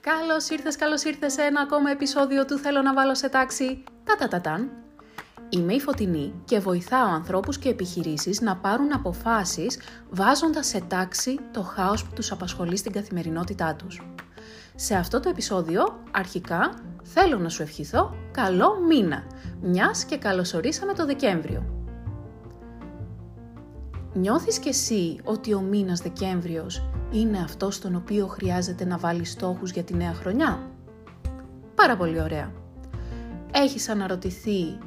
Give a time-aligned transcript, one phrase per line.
[0.00, 4.16] Καλώς ήρθες, καλώς ήρθες σε ένα ακόμα επεισόδιο του Θέλω να βάλω σε τάξη τα
[4.16, 4.70] τα τα ταν.
[5.48, 9.80] Είμαι η Φωτεινή και βοηθάω ανθρώπους και επιχειρήσεις να πάρουν αποφάσεις
[10.10, 14.02] βάζοντας σε τάξη το χάος που τους απασχολεί στην καθημερινότητά τους.
[14.74, 19.26] Σε αυτό το επεισόδιο, αρχικά, θέλω να σου ευχηθώ καλό μήνα,
[19.60, 21.79] μιας και καλωσορίσαμε το Δεκέμβριο.
[24.12, 29.70] Νιώθεις κι εσύ ότι ο μήνας Δεκέμβριος είναι αυτός στον οποίο χρειάζεται να βάλεις στόχους
[29.70, 30.70] για τη νέα χρονιά;
[31.74, 32.52] Πάρα πολύ ωραία.
[33.52, 34.78] Έχεις αναρωτηθεί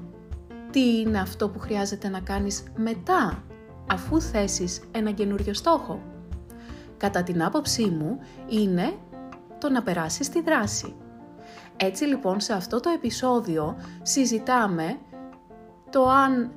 [0.72, 3.44] τι είναι αυτό που χρειάζεται να κάνεις μετά,
[3.92, 6.02] αφού θέσεις ένα καινούριο στόχο;
[6.98, 8.94] Κατά την άποψή μου, είναι
[9.58, 10.96] το να περάσεις τη δράση.
[11.78, 14.98] Έτσι λοιπόν σε αυτό το επεισόδιο συζητάμε
[15.90, 16.52] το αν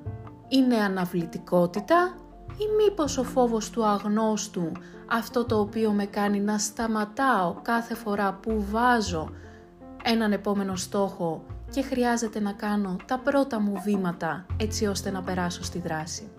[0.49, 2.15] είναι αναβλητικότητα
[2.59, 4.73] ή μήπως ο φόβος του αγνώστου
[5.07, 9.31] αυτό το οποίο με κάνει να σταματάω κάθε φορά που βάζω
[10.03, 15.65] έναν επόμενο στόχο και χρειάζεται να κάνω τα πρώτα μου βήματα έτσι ώστε να περάσω
[15.65, 16.31] στη δράση.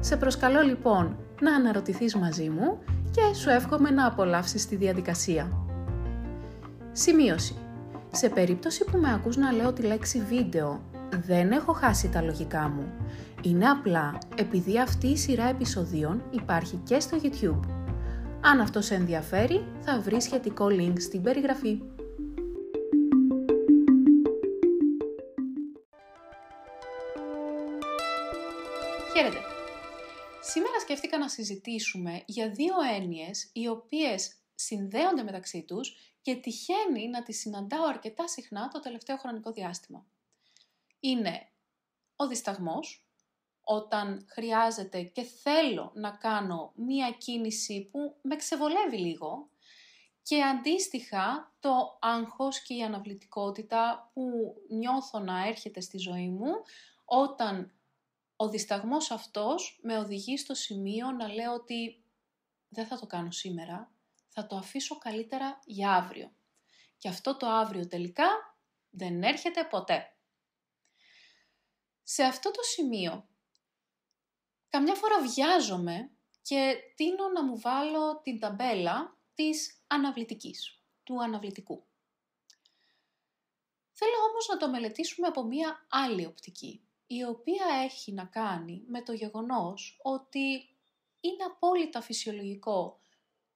[0.00, 2.78] Σε προσκαλώ λοιπόν να αναρωτηθείς μαζί μου
[3.10, 5.52] και σου εύχομαι να απολαύσεις τη διαδικασία.
[6.92, 7.56] Σημείωση.
[8.10, 12.68] Σε περίπτωση που με ακούς να λέω τη λέξη βίντεο, δεν έχω χάσει τα λογικά
[12.68, 12.92] μου.
[13.42, 17.60] Είναι απλά επειδή αυτή η σειρά επεισοδίων υπάρχει και στο YouTube.
[18.40, 21.80] Αν αυτό σε ενδιαφέρει, θα βρεις σχετικό link στην περιγραφή.
[29.14, 29.38] Χαίρετε!
[30.40, 37.22] Σήμερα σκέφτηκα να συζητήσουμε για δύο έννοιες οι οποίες συνδέονται μεταξύ τους και τυχαίνει να
[37.22, 40.06] τις συναντάω αρκετά συχνά το τελευταίο χρονικό διάστημα.
[41.04, 41.48] Είναι
[42.16, 43.06] ο δισταγμός,
[43.60, 49.48] όταν χρειάζεται και θέλω να κάνω μία κίνηση που με ξεβολεύει λίγο
[50.22, 56.52] και αντίστοιχα το άγχος και η αναβλητικότητα που νιώθω να έρχεται στη ζωή μου
[57.04, 57.74] όταν
[58.36, 62.04] ο δισταγμός αυτός με οδηγεί στο σημείο να λέω ότι
[62.68, 63.92] δεν θα το κάνω σήμερα,
[64.28, 66.32] θα το αφήσω καλύτερα για αύριο.
[66.98, 68.56] Και αυτό το αύριο τελικά
[68.90, 70.08] δεν έρχεται ποτέ.
[72.04, 73.28] Σε αυτό το σημείο,
[74.68, 76.10] καμιά φορά βιάζομαι
[76.42, 81.86] και τίνω να μου βάλω την ταμπέλα της αναβλητικής, του αναβλητικού.
[83.92, 89.02] Θέλω όμως να το μελετήσουμε από μία άλλη οπτική η οποία έχει να κάνει με
[89.02, 90.76] το γεγονός ότι
[91.20, 93.00] είναι απόλυτα φυσιολογικό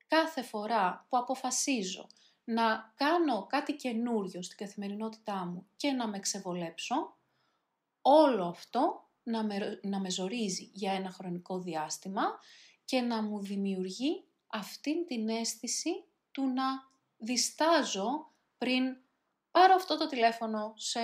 [0.07, 2.07] κάθε φορά που αποφασίζω
[2.45, 7.18] να κάνω κάτι καινούριο στην καθημερινότητά μου και να με ξεβολέψω,
[8.11, 12.23] όλο αυτό να με, να με ζορίζει για ένα χρονικό διάστημα
[12.85, 16.65] και να μου δημιουργεί αυτήν την αίσθηση του να
[17.17, 18.97] διστάζω πριν
[19.51, 21.01] πάρω αυτό το τηλέφωνο σε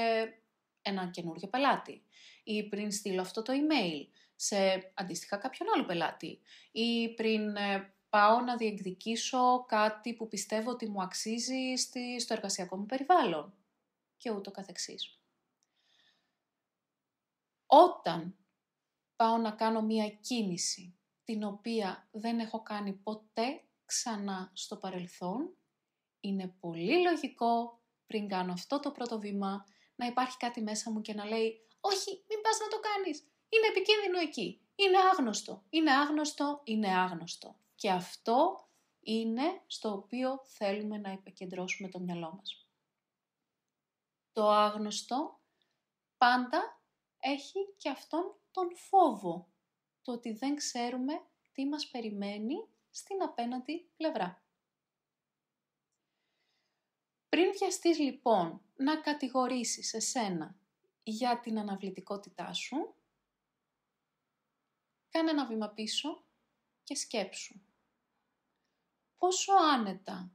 [0.82, 2.02] έναν καινούριο πελάτη
[2.44, 4.56] ή πριν στείλω αυτό το email σε
[4.94, 6.40] αντίστοιχα κάποιον άλλο πελάτη
[6.72, 12.76] ή πριν ε, πάω να διεκδικήσω κάτι που πιστεύω ότι μου αξίζει στη, στο εργασιακό
[12.76, 13.54] μου περιβάλλον
[14.16, 15.18] και ούτω καθεξής.
[17.76, 18.36] Όταν
[19.16, 25.56] πάω να κάνω μία κίνηση την οποία δεν έχω κάνει ποτέ ξανά στο παρελθόν,
[26.20, 29.64] είναι πολύ λογικό πριν κάνω αυτό το πρώτο βήμα
[29.94, 33.18] να υπάρχει κάτι μέσα μου και να λέει όχι, μην πας να το κάνεις.
[33.48, 34.60] Είναι επικίνδυνο εκεί.
[34.74, 35.64] Είναι άγνωστο.
[35.68, 36.60] Είναι άγνωστο.
[36.64, 37.56] Είναι άγνωστο.
[37.74, 38.68] Και αυτό
[39.00, 42.68] είναι στο οποίο θέλουμε να επικεντρώσουμε το μυαλό μας.
[44.32, 45.40] Το άγνωστο
[46.16, 46.73] πάντα
[47.26, 49.52] έχει και αυτόν τον φόβο.
[50.02, 54.42] Το ότι δεν ξέρουμε τι μας περιμένει στην απέναντι πλευρά.
[57.28, 60.56] Πριν βιαστείς λοιπόν να κατηγορήσεις εσένα
[61.02, 62.94] για την αναβλητικότητά σου,
[65.08, 66.24] κάνε ένα βήμα πίσω
[66.82, 67.60] και σκέψου.
[69.18, 70.32] Πόσο άνετα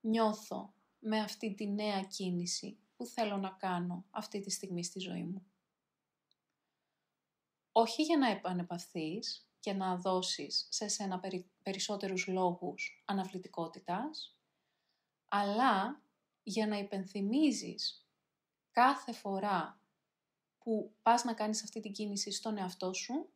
[0.00, 5.22] νιώθω με αυτή τη νέα κίνηση που θέλω να κάνω αυτή τη στιγμή στη ζωή
[5.22, 5.46] μου;
[7.80, 11.20] Όχι για να επανεπαθείς και να δώσεις σε σένα
[11.62, 14.38] περισσότερους λόγους αναβλητικότητας,
[15.28, 16.02] αλλά
[16.42, 18.08] για να υπενθυμίζεις
[18.70, 19.80] κάθε φορά
[20.58, 23.28] που πας να κάνεις αυτή την κίνηση στον εαυτό σου,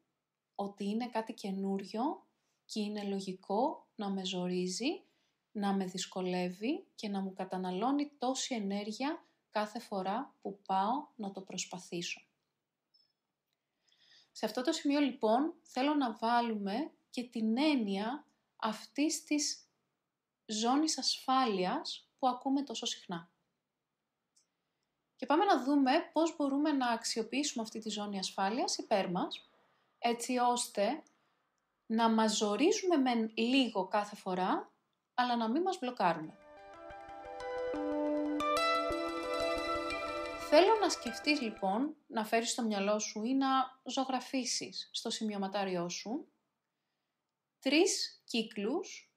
[0.55, 2.27] ότι είναι κάτι καινούριο
[2.65, 5.05] και είναι λογικό να με ζορίζει,
[5.53, 11.41] να με δυσκολεύει και να μου καταναλώνει τόση ενέργεια κάθε φορά που πάω να το
[11.41, 12.31] προσπαθήσω.
[14.32, 18.26] Σε αυτό το σημείο λοιπόν θέλω να βάλουμε και την έννοια
[18.56, 19.69] αυτής της
[20.46, 23.31] ζώνης ασφάλειας που ακούμε τόσο συχνά.
[25.17, 29.50] Και πάμε να δούμε πώς μπορούμε να αξιοποιήσουμε αυτή τη ζώνη ασφάλειας υπέρ μας,
[29.99, 31.02] έτσι ώστε
[31.87, 34.73] να μας ζορίζουμε με λίγο κάθε φορά,
[35.14, 36.42] αλλά να μην μας μπλοκάρουμε.
[40.54, 43.49] Θέλω να σκεφτείς λοιπόν, να φέρεις στο μυαλό σου ή να
[43.84, 46.32] ζωγραφίσεις στο σημειωματάριό σου
[47.60, 49.12] τρεις κύκλους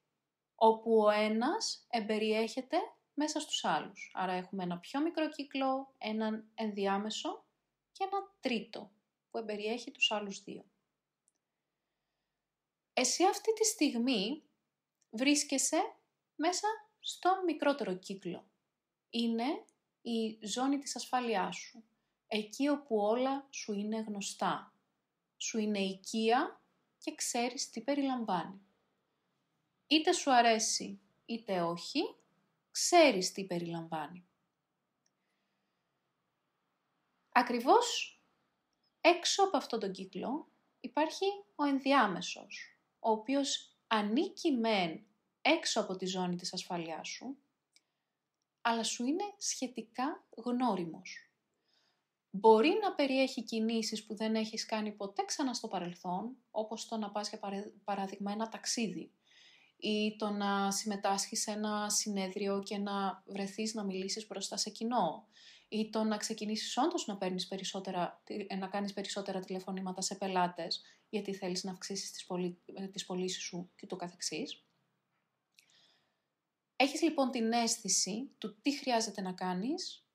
[0.56, 2.78] όπου ο ένας εμπεριέχεται
[3.14, 4.12] μέσα στους άλλους.
[4.14, 7.46] Άρα έχουμε ένα πιο μικρό κύκλο, έναν ενδιάμεσο
[7.92, 8.92] και ένα τρίτο
[9.30, 10.66] που εμπεριέχει τους άλλους δύο.
[12.94, 14.44] Εσύ αυτή τη στιγμή
[15.10, 15.96] βρίσκεσαι
[16.36, 16.68] μέσα
[17.00, 18.46] στο μικρότερο κύκλο.
[19.10, 19.66] Είναι
[20.10, 21.84] η ζώνη της ασφάλειάς σου.
[22.28, 24.74] Εκεί όπου όλα σου είναι γνωστά.
[25.38, 26.62] Σου είναι οικία
[26.98, 28.62] και ξέρεις τι περιλαμβάνει.
[29.88, 32.02] Είτε σου αρέσει είτε όχι,
[32.72, 34.28] ξέρεις τι περιλαμβάνει.
[37.32, 38.20] Ακριβώς
[39.02, 40.48] έξω από αυτόν τον κύκλο
[40.80, 41.26] υπάρχει
[41.56, 45.06] ο ενδιάμεσος, ο οποίος ανήκει μεν
[45.42, 47.38] έξω από τη ζώνη της ασφαλείας σου,
[48.68, 51.30] αλλά σου είναι σχετικά γνώριμος.
[52.30, 57.12] Μπορεί να περιέχει κινήσεις που δεν έχεις κάνει ποτέ ξανά στο παρελθόν, όπως το να
[57.12, 57.40] πας για
[57.84, 59.12] παράδειγμα ένα ταξίδι
[59.78, 65.28] ή το να συμμετάσχεις σε ένα συνέδριο και να βρεθείς να μιλήσεις μπροστά σε κοινό
[65.68, 68.24] ή το να ξεκινήσεις όντως να, παίρνεις περισσότερα,
[68.60, 72.60] να κάνεις περισσότερα τηλεφωνήματα σε πελάτες γιατί θέλεις να αυξήσεις τις, πωλή,
[72.92, 74.66] τις πωλήσεις σου και το καθεξής.
[76.76, 80.08] Έχεις λοιπόν την αίσθηση του τι χρειάζεται να κάνεις,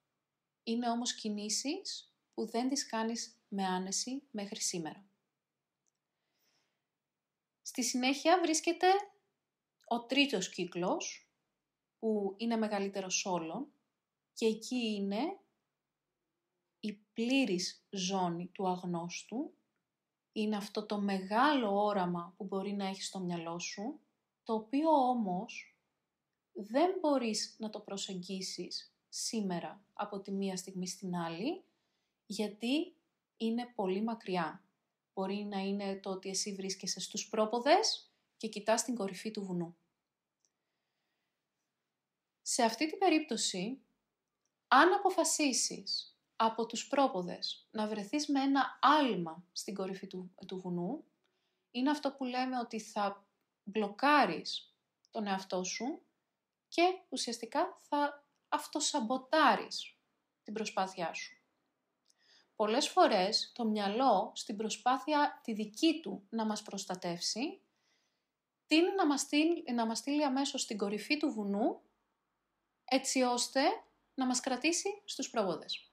[0.62, 5.04] είναι όμως κινήσεις που δεν τις κάνεις με άνεση μέχρι σήμερα.
[7.62, 8.86] Στη συνέχεια βρίσκεται
[9.86, 11.30] ο τρίτος κύκλος,
[11.98, 13.72] που είναι μεγαλύτερος όλων,
[14.32, 15.40] και εκεί είναι
[16.80, 19.54] η πλήρης ζώνη του αγνώστου,
[20.32, 24.00] είναι αυτό το μεγάλο όραμα που μπορεί να έχεις στο μυαλό σου,
[24.42, 25.69] το οποίο όμως
[26.52, 31.64] δεν μπορείς να το προσεγγίσεις σήμερα από τη μία στιγμή στην άλλη,
[32.26, 32.94] γιατί
[33.36, 34.64] είναι πολύ μακριά.
[35.14, 39.76] Μπορεί να είναι το ότι εσύ βρίσκεσαι στους πρόποδες και κοιτάς την κορυφή του βουνού.
[42.42, 43.80] Σε αυτή την περίπτωση,
[44.68, 51.04] αν αποφασίσεις από τους πρόποδες να βρεθείς με ένα άλμα στην κορυφή του, του βουνού,
[51.70, 53.26] είναι αυτό που λέμε ότι θα
[53.64, 54.74] μπλοκάρεις
[55.10, 56.02] τον εαυτό σου
[56.70, 59.98] και ουσιαστικά θα αυτοσαμποτάρεις
[60.42, 61.34] την προσπάθειά σου.
[62.54, 67.62] Πολλές φορές το μυαλό στην προσπάθεια τη δική του να μας προστατεύσει,
[68.66, 71.80] τίνει να μας στείλει, να μας στείλει αμέσως στην κορυφή του βουνού,
[72.84, 73.60] έτσι ώστε
[74.14, 75.92] να μας κρατήσει στους προβόδες.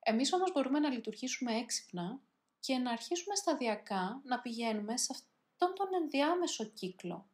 [0.00, 2.20] Εμείς όμως μπορούμε να λειτουργήσουμε έξυπνα
[2.60, 7.28] και να αρχίσουμε σταδιακά να πηγαίνουμε σε αυτόν τον ενδιάμεσο κύκλο,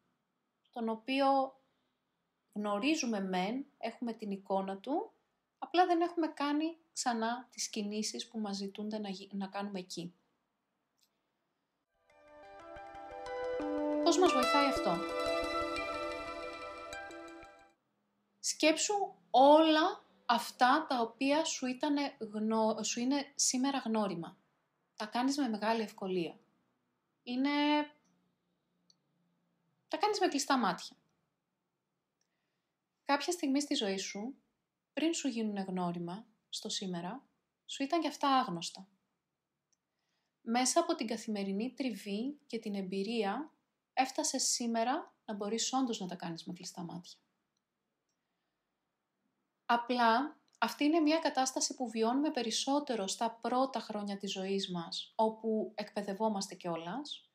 [0.70, 1.59] τον οποίο
[2.52, 5.12] γνωρίζουμε μεν, έχουμε την εικόνα του,
[5.58, 10.14] απλά δεν έχουμε κάνει ξανά τις κινήσεις που μας ζητούνται να, να κάνουμε εκεί.
[14.04, 14.96] Πώς μας βοηθάει αυτό;
[18.40, 18.94] Σκέψου
[19.30, 21.96] όλα αυτά τα οποία σου, ήταν
[22.82, 24.38] σου είναι σήμερα γνώριμα.
[24.96, 26.38] Τα κάνεις με μεγάλη ευκολία.
[27.22, 27.50] Είναι...
[29.88, 30.96] Τα κάνεις με κλειστά μάτια
[33.10, 34.42] κάποια στιγμή στη ζωή σου,
[34.92, 37.28] πριν σου γίνουν γνώριμα, στο σήμερα,
[37.66, 38.88] σου ήταν και αυτά άγνωστα.
[40.40, 43.54] Μέσα από την καθημερινή τριβή και την εμπειρία,
[43.92, 47.18] έφτασες σήμερα να μπορείς όντως να τα κάνεις με κλειστά μάτια.
[49.64, 55.72] Απλά, αυτή είναι μια κατάσταση που βιώνουμε περισσότερο στα πρώτα χρόνια της ζωής μας, όπου
[55.74, 57.30] εκπαιδευόμαστε κιόλας,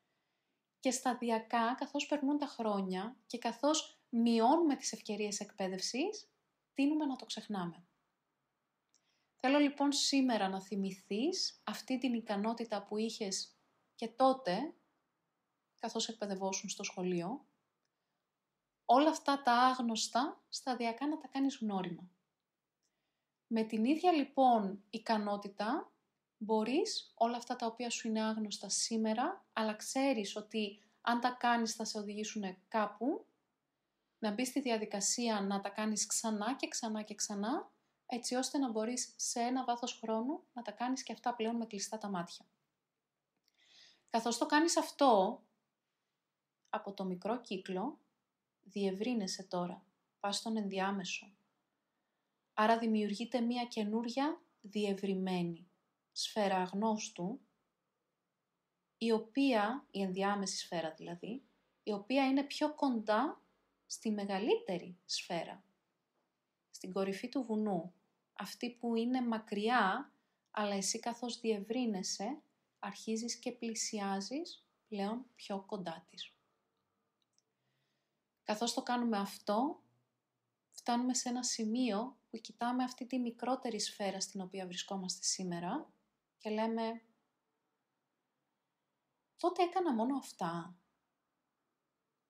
[0.80, 6.30] και σταδιακά, καθώς περνούν τα χρόνια και καθώς μειώνουμε τις ευκαιρίες εκπαίδευσης,
[6.74, 7.86] τίνουμε να το ξεχνάμε.
[9.36, 13.56] Θέλω λοιπόν σήμερα να θυμηθείς αυτή την ικανότητα που είχες
[13.96, 14.74] και τότε,
[15.80, 17.46] καθώς εκπαιδευόσουν στο σχολείο,
[18.86, 22.10] όλα αυτά τα άγνωστα σταδιακά να τα κάνεις γνώριμα.
[23.48, 25.92] Με την ίδια λοιπόν ικανότητα
[26.38, 31.74] μπορείς όλα αυτά τα οποία σου είναι άγνωστα σήμερα, αλλά ξέρεις ότι αν τα κάνεις
[31.74, 33.26] θα σε οδηγήσουν κάπου,
[34.26, 37.72] να μπεις στη διαδικασία να τα κάνεις ξανά και ξανά και ξανά,
[38.06, 41.66] έτσι ώστε να μπορείς σε ένα βάθος χρόνου να τα κάνεις και αυτά πλέον με
[41.66, 42.46] κλειστά τα μάτια.
[44.10, 45.44] Καθώς το κάνεις αυτό,
[46.70, 48.00] από το μικρό κύκλο,
[48.64, 49.86] διευρύνεσαι τώρα,
[50.20, 51.36] πας στον ενδιάμεσο.
[52.54, 55.70] Άρα δημιουργείται μία καινούρια διευρυμένη
[56.12, 57.40] σφαίρα αγνώστου,
[58.98, 61.44] η οποία, η ενδιάμεση σφαίρα δηλαδή,
[61.84, 63.45] η οποία είναι πιο κοντά
[63.86, 65.64] στη μεγαλύτερη σφαίρα,
[66.70, 67.94] στην κορυφή του βουνού,
[68.34, 70.12] αυτή που είναι μακριά,
[70.52, 72.42] αλλά εσύ καθώς διευρύνεσαι,
[72.80, 76.34] αρχίζεις και πλησιάζεις πλέον πιο κοντά της.
[78.44, 79.82] Καθώς το κάνουμε αυτό,
[80.72, 85.92] φτάνουμε σε ένα σημείο που κοιτάμε αυτή τη μικρότερη σφαίρα στην οποία βρισκόμαστε σήμερα
[86.38, 87.02] και λέμε
[89.38, 90.78] «Τότε έκανα μόνο αυτά.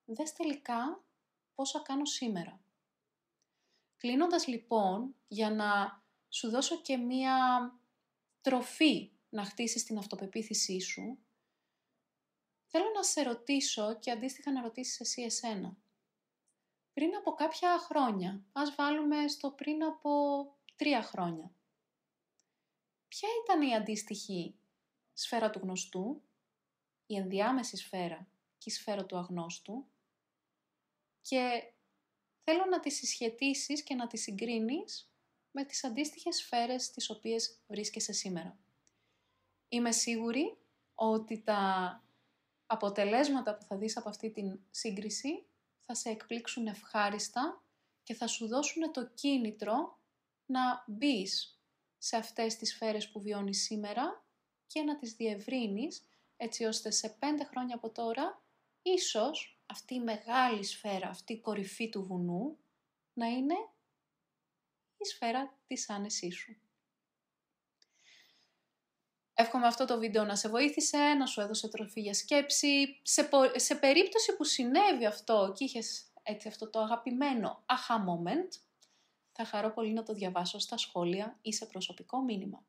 [0.05, 1.04] Δες τελικά
[1.55, 2.59] πόσα κάνω σήμερα».
[3.97, 7.35] Κλείνοντας λοιπόν, για να σου δώσω και μία
[8.41, 11.17] τροφή να χτίσεις την αυτοπεποίθησή σου,
[12.65, 15.77] θέλω να σε ρωτήσω και αντίστοιχα να ρωτήσεις εσύ εσένα
[16.95, 18.43] πριν από κάποια χρόνια.
[18.51, 20.11] Ας βάλουμε στο πριν από
[20.75, 21.51] τρία χρόνια.
[23.07, 24.55] Ποια ήταν η αντίστοιχη
[25.13, 26.21] σφαίρα του γνωστού,
[27.05, 29.85] η ενδιάμεση σφαίρα και η σφαίρα του αγνώστου
[31.27, 31.73] και
[32.43, 35.11] θέλω να τις συσχετίσεις και να τις συγκρίνεις
[35.51, 38.57] με τις αντίστοιχες σφαίρες τις οποίες βρίσκεσαι σήμερα.
[39.67, 40.57] Είμαι σίγουρη
[40.95, 42.03] ότι τα
[42.65, 45.45] αποτελέσματα που θα δεις από αυτή την σύγκριση
[45.85, 47.63] θα σε εκπλήξουν ευχάριστα
[48.03, 49.99] και θα σου δώσουν το κίνητρο
[50.45, 51.59] να μπεις
[51.97, 54.25] σε αυτές τις σφαίρες που βιώνεις σήμερα
[54.67, 56.03] και να τις διευρύνεις
[56.37, 58.43] έτσι ώστε σε πέντε χρόνια από τώρα
[58.81, 62.57] ίσως αυτή η μεγάλη σφαίρα, αυτή η κορυφή του βουνού
[63.13, 63.55] να είναι
[64.97, 66.55] η σφαίρα της άνεσής σου.
[69.33, 72.99] Εύχομαι αυτό το βίντεο να σε βοήθησε, να σου έδωσε τροφή για σκέψη.
[73.01, 78.59] Σε, σε περίπτωση που συνέβη αυτό και είχες έτσι αυτό το αγαπημένο aha moment,
[79.31, 82.65] θα χαρώ πολύ να το διαβάσω στα σχόλια ή σε προσωπικό μήνυμα.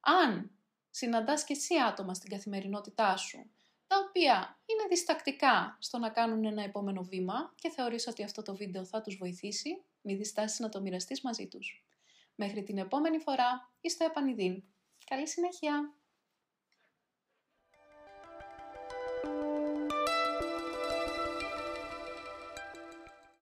[0.00, 0.50] Αν
[0.90, 3.50] συναντάς και εσύ άτομα στην καθημερινότητά σου,
[3.94, 8.56] τα οποία είναι διστακτικά στο να κάνουν ένα επόμενο βήμα και θεωρείς ότι αυτό το
[8.56, 11.84] βίντεο θα τους βοηθήσει, μη διστάσεις να το μοιραστείς μαζί τους.
[12.34, 14.62] Μέχρι την επόμενη φορά, είστε επανειδήν.
[15.04, 15.94] Καλή συνέχεια!